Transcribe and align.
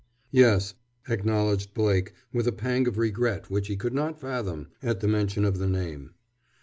"Yes," 0.31 0.73
acknowledged 1.07 1.75
Blake, 1.75 2.13
with 2.33 2.47
a 2.47 2.51
pang 2.51 2.87
of 2.87 2.97
regret 2.97 3.51
which 3.51 3.67
he 3.67 3.75
could 3.77 3.93
not 3.93 4.19
fathom, 4.19 4.69
at 4.81 4.99
the 4.99 5.07
mention 5.07 5.45
of 5.45 5.59
the 5.59 5.69
name. 5.69 6.15